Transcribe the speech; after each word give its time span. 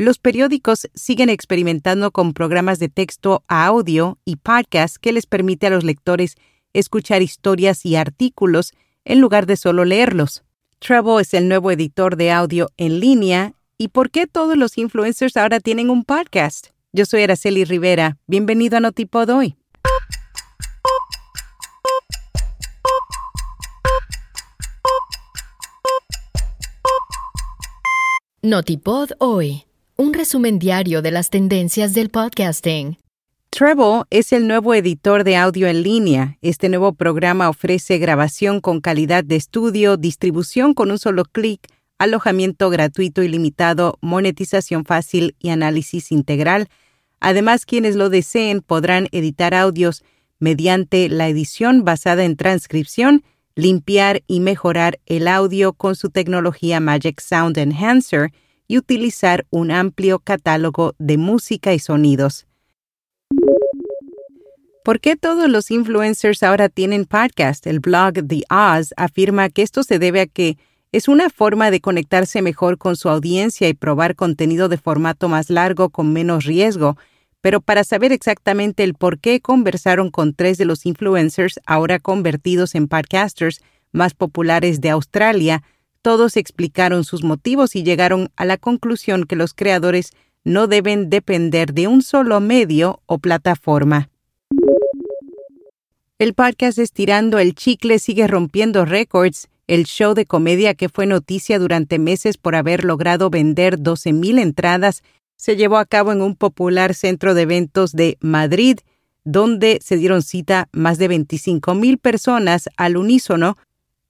Los 0.00 0.20
periódicos 0.20 0.88
siguen 0.94 1.28
experimentando 1.28 2.12
con 2.12 2.32
programas 2.32 2.78
de 2.78 2.88
texto 2.88 3.42
a 3.48 3.66
audio 3.66 4.16
y 4.24 4.36
podcasts 4.36 4.96
que 4.96 5.12
les 5.12 5.26
permite 5.26 5.66
a 5.66 5.70
los 5.70 5.82
lectores 5.82 6.36
escuchar 6.72 7.20
historias 7.20 7.84
y 7.84 7.96
artículos 7.96 8.74
en 9.04 9.20
lugar 9.20 9.46
de 9.46 9.56
solo 9.56 9.84
leerlos. 9.84 10.44
Treble 10.78 11.20
es 11.20 11.34
el 11.34 11.48
nuevo 11.48 11.72
editor 11.72 12.14
de 12.14 12.30
audio 12.30 12.70
en 12.76 13.00
línea. 13.00 13.54
¿Y 13.76 13.88
por 13.88 14.10
qué 14.12 14.28
todos 14.28 14.56
los 14.56 14.78
influencers 14.78 15.36
ahora 15.36 15.58
tienen 15.58 15.90
un 15.90 16.04
podcast? 16.04 16.68
Yo 16.92 17.04
soy 17.04 17.24
Araceli 17.24 17.64
Rivera. 17.64 18.18
Bienvenido 18.28 18.76
a 18.76 18.80
Notipod 18.80 19.28
hoy. 19.30 19.56
Notipod 28.42 29.10
hoy 29.18 29.67
un 30.00 30.14
resumen 30.14 30.60
diario 30.60 31.02
de 31.02 31.10
las 31.10 31.28
tendencias 31.28 31.92
del 31.92 32.08
podcasting. 32.08 32.98
Treble 33.50 34.04
es 34.10 34.32
el 34.32 34.46
nuevo 34.46 34.72
editor 34.72 35.24
de 35.24 35.36
audio 35.36 35.66
en 35.66 35.82
línea. 35.82 36.38
Este 36.40 36.68
nuevo 36.68 36.92
programa 36.92 37.48
ofrece 37.48 37.98
grabación 37.98 38.60
con 38.60 38.80
calidad 38.80 39.24
de 39.24 39.34
estudio, 39.34 39.96
distribución 39.96 40.72
con 40.72 40.92
un 40.92 41.00
solo 41.00 41.24
clic, 41.24 41.66
alojamiento 41.98 42.70
gratuito 42.70 43.24
y 43.24 43.28
limitado, 43.28 43.98
monetización 44.00 44.84
fácil 44.84 45.34
y 45.40 45.48
análisis 45.48 46.12
integral. 46.12 46.68
Además, 47.18 47.66
quienes 47.66 47.96
lo 47.96 48.08
deseen 48.08 48.60
podrán 48.60 49.08
editar 49.10 49.52
audios 49.52 50.04
mediante 50.38 51.08
la 51.08 51.26
edición 51.26 51.84
basada 51.84 52.24
en 52.24 52.36
transcripción, 52.36 53.24
limpiar 53.56 54.22
y 54.28 54.38
mejorar 54.38 55.00
el 55.06 55.26
audio 55.26 55.72
con 55.72 55.96
su 55.96 56.10
tecnología 56.10 56.78
Magic 56.78 57.20
Sound 57.20 57.58
Enhancer, 57.58 58.30
y 58.68 58.78
utilizar 58.78 59.46
un 59.50 59.70
amplio 59.70 60.20
catálogo 60.20 60.94
de 60.98 61.16
música 61.16 61.74
y 61.74 61.78
sonidos. 61.78 62.46
¿Por 64.84 65.00
qué 65.00 65.16
todos 65.16 65.50
los 65.50 65.70
influencers 65.70 66.42
ahora 66.42 66.68
tienen 66.68 67.04
podcast? 67.04 67.66
El 67.66 67.80
blog 67.80 68.26
The 68.26 68.44
Oz 68.48 68.94
afirma 68.96 69.48
que 69.48 69.62
esto 69.62 69.82
se 69.82 69.98
debe 69.98 70.20
a 70.20 70.26
que 70.26 70.56
es 70.92 71.08
una 71.08 71.28
forma 71.28 71.70
de 71.70 71.80
conectarse 71.80 72.40
mejor 72.40 72.78
con 72.78 72.96
su 72.96 73.10
audiencia 73.10 73.68
y 73.68 73.74
probar 73.74 74.14
contenido 74.16 74.68
de 74.68 74.78
formato 74.78 75.28
más 75.28 75.50
largo 75.50 75.90
con 75.90 76.12
menos 76.12 76.44
riesgo, 76.44 76.96
pero 77.42 77.60
para 77.60 77.84
saber 77.84 78.12
exactamente 78.12 78.82
el 78.82 78.94
por 78.94 79.18
qué 79.18 79.40
conversaron 79.40 80.10
con 80.10 80.34
tres 80.34 80.56
de 80.56 80.64
los 80.64 80.86
influencers 80.86 81.60
ahora 81.66 81.98
convertidos 81.98 82.74
en 82.74 82.88
podcasters 82.88 83.60
más 83.92 84.14
populares 84.14 84.80
de 84.80 84.90
Australia, 84.90 85.62
todos 86.02 86.36
explicaron 86.36 87.04
sus 87.04 87.24
motivos 87.24 87.76
y 87.76 87.82
llegaron 87.82 88.30
a 88.36 88.44
la 88.44 88.56
conclusión 88.56 89.24
que 89.24 89.36
los 89.36 89.54
creadores 89.54 90.12
no 90.44 90.66
deben 90.66 91.10
depender 91.10 91.74
de 91.74 91.86
un 91.88 92.02
solo 92.02 92.40
medio 92.40 93.02
o 93.06 93.18
plataforma. 93.18 94.08
El 96.18 96.34
podcast 96.34 96.78
Estirando 96.78 97.38
el 97.38 97.54
Chicle 97.54 97.98
sigue 97.98 98.26
rompiendo 98.26 98.84
récords. 98.84 99.48
El 99.68 99.84
show 99.84 100.14
de 100.14 100.26
comedia 100.26 100.74
que 100.74 100.88
fue 100.88 101.06
noticia 101.06 101.58
durante 101.58 101.98
meses 101.98 102.38
por 102.38 102.56
haber 102.56 102.84
logrado 102.84 103.30
vender 103.30 103.78
12.000 103.78 104.40
entradas 104.40 105.02
se 105.36 105.56
llevó 105.56 105.76
a 105.76 105.84
cabo 105.84 106.10
en 106.10 106.22
un 106.22 106.34
popular 106.34 106.94
centro 106.94 107.34
de 107.34 107.42
eventos 107.42 107.92
de 107.92 108.18
Madrid, 108.20 108.78
donde 109.24 109.78
se 109.80 109.96
dieron 109.96 110.22
cita 110.22 110.68
más 110.72 110.98
de 110.98 111.08
25.000 111.08 112.00
personas 112.00 112.68
al 112.76 112.96
unísono 112.96 113.56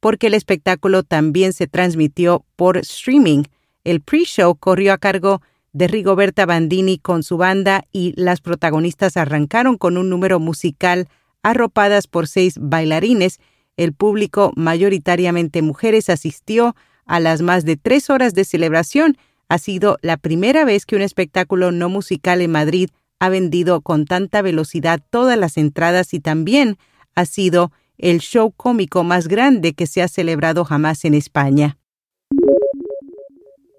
porque 0.01 0.29
el 0.29 0.35
espectáculo 0.35 1.03
también 1.03 1.53
se 1.53 1.67
transmitió 1.67 2.45
por 2.57 2.77
streaming. 2.79 3.45
El 3.85 4.01
pre-show 4.01 4.55
corrió 4.57 4.93
a 4.93 4.99
cargo 4.99 5.43
de 5.73 5.89
Rigoberta 5.89 6.47
Bandini 6.47 6.99
con 6.99 7.23
su 7.23 7.37
banda 7.37 7.85
y 7.93 8.15
las 8.17 8.41
protagonistas 8.41 9.17
arrancaron 9.17 9.77
con 9.77 9.97
un 9.97 10.09
número 10.09 10.41
musical 10.41 11.09
arropadas 11.43 12.07
por 12.07 12.27
seis 12.27 12.55
bailarines. 12.59 13.39
El 13.77 13.92
público, 13.92 14.53
mayoritariamente 14.57 15.63
mujeres, 15.63 16.11
asistió 16.11 16.75
a 17.07 17.20
las 17.20 17.42
más 17.42 17.64
de 17.64 17.77
tres 17.77 18.11
horas 18.11 18.35
de 18.35 18.45
celebración. 18.45 19.17
Ha 19.48 19.58
sido 19.58 19.98
la 20.03 20.17
primera 20.17 20.64
vez 20.64 20.85
que 20.85 20.97
un 20.97 21.03
espectáculo 21.03 21.70
no 21.73 21.89
musical 21.89 22.41
en 22.41 22.53
Madrid 22.53 22.91
ha 23.19 23.29
vendido 23.29 23.81
con 23.81 24.05
tanta 24.05 24.42
velocidad 24.42 25.01
todas 25.11 25.39
las 25.39 25.57
entradas 25.57 26.14
y 26.14 26.20
también 26.20 26.77
ha 27.14 27.25
sido 27.25 27.73
el 27.98 28.20
show 28.20 28.53
cómico 28.53 29.05
más 29.05 29.29
grande 29.29 29.75
que 29.75 29.86
se 29.86 30.03
ha 30.03 30.09
celebrado 30.09 30.64
jamás 30.64 31.05
en 31.05 31.14
España. 31.14 31.77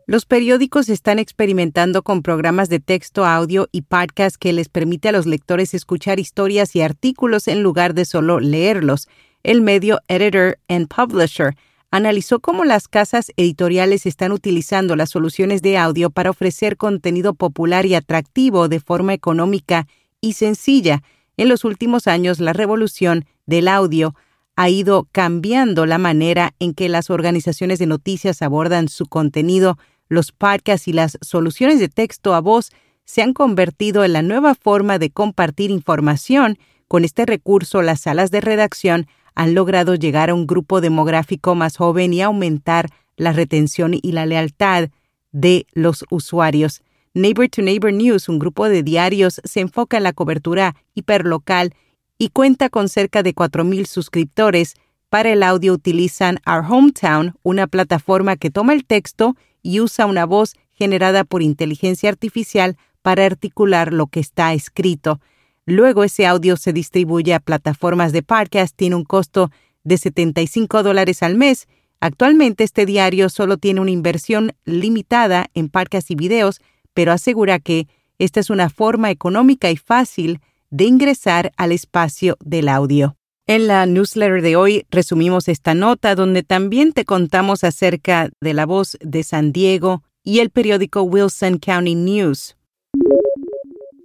Los 0.05 0.25
periódicos 0.25 0.89
están 0.89 1.19
experimentando 1.19 2.01
con 2.01 2.23
programas 2.23 2.67
de 2.67 2.79
texto, 2.79 3.25
audio 3.25 3.69
y 3.71 3.83
podcast 3.83 4.37
que 4.37 4.53
les 4.53 4.67
permite 4.67 5.09
a 5.09 5.11
los 5.11 5.27
lectores 5.27 5.73
escuchar 5.73 6.19
historias 6.19 6.75
y 6.75 6.81
artículos 6.81 7.47
en 7.47 7.61
lugar 7.61 7.93
de 7.93 8.05
solo 8.05 8.39
leerlos. 8.39 9.07
El 9.43 9.61
medio 9.61 9.99
Editor 10.07 10.57
and 10.67 10.87
Publisher 10.87 11.55
analizó 11.91 12.39
cómo 12.39 12.65
las 12.65 12.87
casas 12.87 13.31
editoriales 13.37 14.07
están 14.07 14.31
utilizando 14.31 14.95
las 14.95 15.11
soluciones 15.11 15.61
de 15.61 15.77
audio 15.77 16.09
para 16.09 16.31
ofrecer 16.31 16.75
contenido 16.75 17.35
popular 17.35 17.85
y 17.85 17.93
atractivo 17.93 18.67
de 18.67 18.79
forma 18.79 19.13
económica 19.13 19.87
y 20.21 20.33
sencilla. 20.33 21.03
En 21.37 21.49
los 21.49 21.63
últimos 21.63 22.07
años, 22.07 22.39
la 22.39 22.53
revolución 22.53 23.25
del 23.49 23.67
audio 23.67 24.15
ha 24.55 24.69
ido 24.69 25.07
cambiando 25.11 25.85
la 25.85 25.97
manera 25.97 26.53
en 26.59 26.73
que 26.73 26.87
las 26.87 27.09
organizaciones 27.09 27.79
de 27.79 27.87
noticias 27.87 28.41
abordan 28.41 28.89
su 28.89 29.07
contenido, 29.07 29.77
los 30.07 30.31
podcasts 30.31 30.87
y 30.87 30.93
las 30.93 31.17
soluciones 31.21 31.79
de 31.79 31.89
texto 31.89 32.33
a 32.35 32.41
voz 32.41 32.71
se 33.05 33.21
han 33.21 33.33
convertido 33.33 34.03
en 34.03 34.13
la 34.13 34.21
nueva 34.21 34.53
forma 34.53 34.99
de 34.99 35.09
compartir 35.09 35.71
información. 35.71 36.59
Con 36.87 37.05
este 37.05 37.25
recurso, 37.25 37.81
las 37.81 38.01
salas 38.01 38.31
de 38.31 38.41
redacción 38.41 39.07
han 39.33 39.55
logrado 39.55 39.95
llegar 39.95 40.29
a 40.29 40.35
un 40.35 40.45
grupo 40.45 40.81
demográfico 40.81 41.55
más 41.55 41.77
joven 41.77 42.13
y 42.13 42.21
aumentar 42.21 42.89
la 43.17 43.33
retención 43.33 43.93
y 43.99 44.11
la 44.11 44.25
lealtad 44.25 44.89
de 45.31 45.65
los 45.73 46.05
usuarios. 46.11 46.81
Neighbor 47.13 47.49
to 47.49 47.61
Neighbor 47.61 47.93
News, 47.93 48.29
un 48.29 48.37
grupo 48.37 48.69
de 48.69 48.83
diarios, 48.83 49.41
se 49.43 49.61
enfoca 49.61 49.97
en 49.97 50.03
la 50.03 50.13
cobertura 50.13 50.75
hiperlocal 50.93 51.73
y 52.19 52.29
cuenta 52.29 52.69
con 52.69 52.89
cerca 52.89 53.23
de 53.23 53.33
4.000 53.33 53.85
suscriptores. 53.87 54.75
Para 55.09 55.31
el 55.31 55.41
audio 55.41 55.73
utilizan 55.73 56.39
Our 56.45 56.63
Hometown, 56.69 57.33
una 57.41 57.65
plataforma 57.65 58.35
que 58.35 58.51
toma 58.51 58.73
el 58.73 58.85
texto 58.85 59.35
y 59.63 59.79
usa 59.79 60.05
una 60.05 60.25
voz 60.25 60.55
generada 60.73 61.23
por 61.23 61.41
inteligencia 61.41 62.09
artificial 62.09 62.77
para 63.01 63.25
articular 63.25 63.93
lo 63.93 64.07
que 64.07 64.19
está 64.19 64.53
escrito. 64.53 65.19
Luego 65.65 66.03
ese 66.03 66.27
audio 66.27 66.57
se 66.57 66.73
distribuye 66.73 67.33
a 67.33 67.39
plataformas 67.39 68.11
de 68.11 68.21
podcast, 68.21 68.75
tiene 68.75 68.95
un 68.95 69.05
costo 69.05 69.49
de 69.83 69.97
75 69.97 70.83
dólares 70.83 71.23
al 71.23 71.35
mes. 71.35 71.67
Actualmente 72.01 72.65
este 72.65 72.85
diario 72.85 73.29
solo 73.29 73.57
tiene 73.57 73.79
una 73.79 73.91
inversión 73.91 74.53
limitada 74.65 75.47
en 75.53 75.69
podcasts 75.69 76.11
y 76.11 76.15
videos, 76.15 76.59
pero 76.93 77.13
asegura 77.13 77.59
que 77.59 77.87
esta 78.17 78.41
es 78.41 78.49
una 78.49 78.69
forma 78.69 79.09
económica 79.09 79.71
y 79.71 79.77
fácil 79.77 80.41
de 80.69 80.85
ingresar 80.85 81.51
al 81.57 81.71
espacio 81.71 82.37
del 82.43 82.69
audio. 82.69 83.15
En 83.47 83.67
la 83.67 83.85
newsletter 83.85 84.41
de 84.41 84.55
hoy 84.55 84.85
resumimos 84.91 85.47
esta 85.47 85.73
nota 85.73 86.13
donde 86.13 86.43
también 86.43 86.93
te 86.93 87.05
contamos 87.05 87.63
acerca 87.63 88.29
de 88.41 88.53
la 88.53 88.65
voz 88.65 88.97
de 89.01 89.23
San 89.23 89.51
Diego 89.51 90.03
y 90.23 90.39
el 90.39 90.51
periódico 90.51 91.01
Wilson 91.01 91.57
County 91.57 91.95
News. 91.95 92.55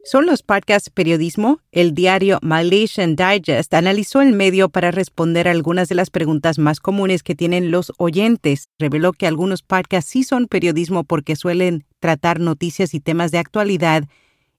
¿Son 0.07 0.27
los 0.27 0.43
podcasts 0.43 0.91
periodismo? 0.91 1.61
El 1.73 1.95
diario 1.95 2.39
Malaysian 2.43 3.17
Digest 3.17 3.73
analizó 3.73 4.21
el 4.21 4.35
medio 4.35 4.69
para 4.69 4.91
responder 4.91 5.49
algunas 5.49 5.89
de 5.89 5.95
las 5.95 6.11
preguntas 6.11 6.59
más 6.59 6.79
comunes 6.79 7.23
que 7.23 7.35
tienen 7.35 7.71
los 7.71 7.91
oyentes. 7.97 8.69
Reveló 8.79 9.13
que 9.15 9.27
algunos 9.27 9.63
podcasts 9.63 10.11
sí 10.11 10.23
son 10.23 10.47
periodismo 10.47 11.05
porque 11.05 11.37
suelen 11.37 11.87
tratar 12.01 12.39
noticias 12.39 12.93
y 12.93 13.01
temas 13.01 13.31
de 13.31 13.39
actualidad 13.39 14.05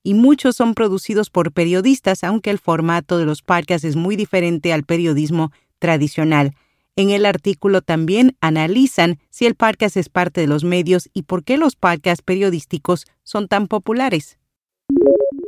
y 0.06 0.14
muchos 0.14 0.56
son 0.56 0.76
producidos 0.76 1.32
por 1.32 1.52
periodistas, 1.52 2.24
aunque 2.24 2.52
el 2.52 2.60
formato 2.60 3.18
de 3.18 3.26
los 3.26 3.42
podcasts 3.42 3.86
es 3.86 3.96
muy 3.96 4.16
diferente 4.16 4.72
al 4.72 4.84
periodismo 4.84 5.52
tradicional. 5.80 6.54
En 6.96 7.10
el 7.10 7.26
artículo 7.26 7.82
también 7.82 8.38
analizan 8.40 9.18
si 9.32 9.48
el 9.48 9.56
podcast 9.56 9.98
es 9.98 10.10
parte 10.10 10.42
de 10.42 10.48
los 10.48 10.64
medios 10.64 11.10
y 11.12 11.24
por 11.24 11.44
qué 11.44 11.58
los 11.58 11.76
podcasts 11.76 12.22
periodísticos 12.24 13.08
son 13.24 13.48
tan 13.48 13.68
populares. 13.68 14.38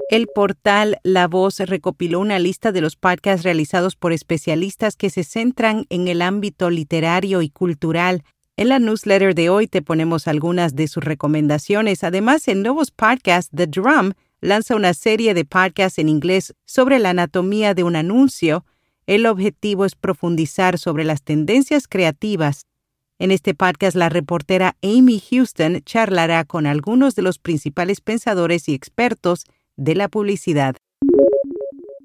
El 0.09 0.25
portal 0.25 0.97
La 1.03 1.27
Voz 1.27 1.59
recopiló 1.59 2.19
una 2.19 2.39
lista 2.39 2.71
de 2.71 2.81
los 2.81 2.95
podcasts 2.95 3.43
realizados 3.43 3.95
por 3.95 4.11
especialistas 4.11 4.95
que 4.95 5.11
se 5.11 5.23
centran 5.23 5.85
en 5.89 6.07
el 6.07 6.23
ámbito 6.23 6.71
literario 6.71 7.43
y 7.43 7.49
cultural. 7.49 8.23
En 8.55 8.69
la 8.69 8.79
newsletter 8.79 9.35
de 9.35 9.49
hoy 9.51 9.67
te 9.67 9.83
ponemos 9.83 10.27
algunas 10.27 10.75
de 10.75 10.87
sus 10.87 11.03
recomendaciones. 11.03 12.03
Además, 12.03 12.47
en 12.47 12.63
nuevos 12.63 12.89
podcasts 12.89 13.51
The 13.55 13.67
Drum 13.67 14.13
lanza 14.41 14.75
una 14.75 14.93
serie 14.93 15.33
de 15.33 15.45
podcasts 15.45 15.99
en 15.99 16.09
inglés 16.09 16.53
sobre 16.65 16.99
la 16.99 17.11
anatomía 17.11 17.73
de 17.73 17.83
un 17.83 17.95
anuncio. 17.95 18.65
El 19.05 19.25
objetivo 19.25 19.85
es 19.85 19.95
profundizar 19.95 20.77
sobre 20.77 21.03
las 21.03 21.23
tendencias 21.23 21.87
creativas 21.87 22.63
En 23.19 23.31
este 23.31 23.55
podcast, 23.55 23.97
la 23.97 24.09
reportera 24.09 24.75
Amy 24.83 25.19
Houston 25.19 25.81
charlará 25.83 26.45
con 26.45 26.67
algunos 26.67 27.15
de 27.15 27.23
los 27.23 27.39
principales 27.39 27.99
pensadores 27.99 28.69
y 28.69 28.75
expertos 28.75 29.45
de 29.75 29.95
la 29.95 30.07
publicidad. 30.07 30.75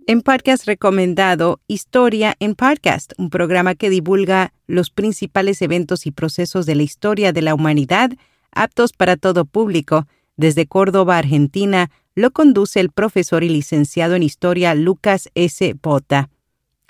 En 0.06 0.22
podcast 0.22 0.66
recomendado 0.66 1.60
Historia 1.68 2.34
en 2.40 2.54
Podcast, 2.54 3.12
un 3.18 3.30
programa 3.30 3.74
que 3.74 3.90
divulga 3.90 4.52
los 4.66 4.90
principales 4.90 5.62
eventos 5.62 6.06
y 6.06 6.12
procesos 6.12 6.66
de 6.66 6.74
la 6.76 6.82
historia 6.82 7.32
de 7.32 7.42
la 7.42 7.54
humanidad, 7.54 8.10
aptos 8.50 8.92
para 8.92 9.16
todo 9.16 9.44
público. 9.44 10.06
Desde 10.36 10.66
Córdoba, 10.66 11.18
Argentina, 11.18 11.90
lo 12.14 12.30
conduce 12.30 12.80
el 12.80 12.90
profesor 12.90 13.44
y 13.44 13.48
licenciado 13.48 14.14
en 14.14 14.22
Historia 14.22 14.74
Lucas 14.74 15.30
S. 15.34 15.74
Bota. 15.82 16.28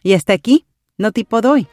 Y 0.02 0.14
hasta 0.14 0.32
aquí, 0.32 0.66
no 0.98 1.12
tipo 1.12 1.40
doy. 1.40 1.66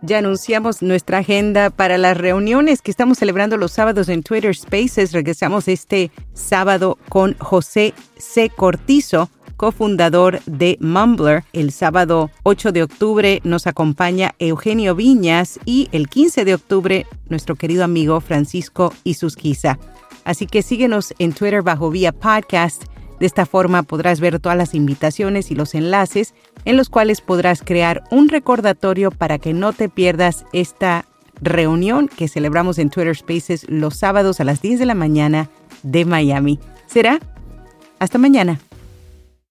Ya 0.00 0.18
anunciamos 0.18 0.80
nuestra 0.80 1.18
agenda 1.18 1.70
para 1.70 1.98
las 1.98 2.16
reuniones 2.16 2.82
que 2.82 2.90
estamos 2.92 3.18
celebrando 3.18 3.56
los 3.56 3.72
sábados 3.72 4.08
en 4.08 4.22
Twitter 4.22 4.54
Spaces. 4.54 5.12
Regresamos 5.12 5.66
este 5.66 6.12
sábado 6.34 6.98
con 7.08 7.36
José 7.38 7.94
C. 8.16 8.48
Cortizo, 8.48 9.28
cofundador 9.56 10.40
de 10.46 10.78
Mumbler. 10.80 11.42
El 11.52 11.72
sábado 11.72 12.30
8 12.44 12.70
de 12.70 12.84
octubre 12.84 13.40
nos 13.42 13.66
acompaña 13.66 14.36
Eugenio 14.38 14.94
Viñas 14.94 15.58
y 15.64 15.88
el 15.90 16.08
15 16.08 16.44
de 16.44 16.54
octubre 16.54 17.06
nuestro 17.28 17.56
querido 17.56 17.82
amigo 17.82 18.20
Francisco 18.20 18.94
Isusquiza. 19.02 19.80
Así 20.28 20.46
que 20.46 20.60
síguenos 20.60 21.14
en 21.18 21.32
Twitter 21.32 21.62
bajo 21.62 21.88
vía 21.88 22.12
podcast. 22.12 22.84
De 23.18 23.24
esta 23.24 23.46
forma 23.46 23.82
podrás 23.82 24.20
ver 24.20 24.38
todas 24.40 24.58
las 24.58 24.74
invitaciones 24.74 25.50
y 25.50 25.54
los 25.54 25.74
enlaces 25.74 26.34
en 26.66 26.76
los 26.76 26.90
cuales 26.90 27.22
podrás 27.22 27.62
crear 27.62 28.04
un 28.10 28.28
recordatorio 28.28 29.10
para 29.10 29.38
que 29.38 29.54
no 29.54 29.72
te 29.72 29.88
pierdas 29.88 30.44
esta 30.52 31.06
reunión 31.40 32.08
que 32.08 32.28
celebramos 32.28 32.78
en 32.78 32.90
Twitter 32.90 33.16
Spaces 33.16 33.64
los 33.70 33.96
sábados 33.96 34.38
a 34.40 34.44
las 34.44 34.60
10 34.60 34.80
de 34.80 34.84
la 34.84 34.94
mañana 34.94 35.48
de 35.82 36.04
Miami. 36.04 36.60
¿Será? 36.86 37.20
Hasta 37.98 38.18
mañana. 38.18 38.60